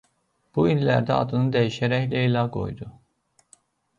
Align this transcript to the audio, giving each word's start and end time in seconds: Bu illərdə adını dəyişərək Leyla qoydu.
Bu 0.57 0.63
illərdə 0.69 1.13
adını 1.17 1.51
dəyişərək 1.57 2.09
Leyla 2.15 2.43
qoydu. 2.57 2.91